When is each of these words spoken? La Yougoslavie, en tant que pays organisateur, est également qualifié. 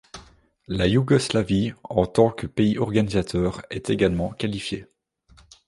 La 0.67 0.87
Yougoslavie, 0.87 1.73
en 1.83 2.07
tant 2.07 2.31
que 2.31 2.47
pays 2.47 2.79
organisateur, 2.79 3.61
est 3.69 3.91
également 3.91 4.31
qualifié. 4.31 4.87